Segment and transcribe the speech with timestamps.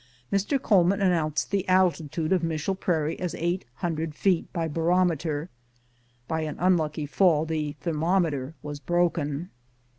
[0.33, 0.59] Mr.
[0.59, 5.47] Coleman announced the altitude of Mishell Prairie as eight hundred feet by barometer.
[6.27, 9.51] By an unlucky fall the thermometer was broken.